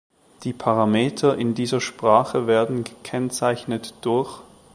[0.45, 4.39] Die Parameter in dieser Sprache werden gekennzeichnet durch